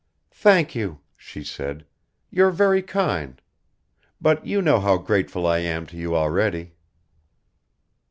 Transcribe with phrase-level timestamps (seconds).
[0.33, 1.85] "Thank you," she said.
[2.31, 3.39] "You're very kind.
[4.19, 6.73] But you know how grateful I am to you already."